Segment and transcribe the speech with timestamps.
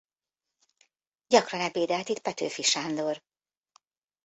[1.27, 3.23] Gyakran ebédelt itt Petőfi Sándor.